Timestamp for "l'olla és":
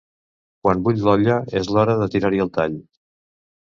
1.09-1.71